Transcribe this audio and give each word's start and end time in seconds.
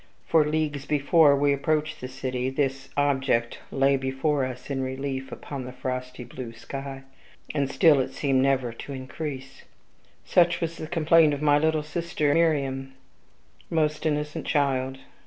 For 0.25 0.43
leagues 0.43 0.85
before 0.87 1.35
we 1.35 1.53
approached 1.53 2.01
the 2.01 2.07
city, 2.07 2.49
this 2.49 2.89
object 2.97 3.59
lay 3.69 3.97
before 3.97 4.43
us 4.45 4.71
in 4.71 4.81
relief 4.81 5.31
upon 5.31 5.63
the 5.63 5.71
frosty 5.71 6.23
blue 6.23 6.53
sky; 6.53 7.03
and 7.53 7.69
still 7.69 7.99
it 7.99 8.11
seemed 8.11 8.41
never 8.41 8.73
to 8.73 8.93
increase. 8.93 9.61
Such 10.25 10.59
was 10.59 10.77
the 10.77 10.87
complaint 10.87 11.35
of 11.35 11.43
my 11.43 11.59
little 11.59 11.83
sister 11.83 12.33
Mariamne. 12.33 12.93
Most 13.69 14.07
innocent 14.07 14.47
child! 14.47 14.97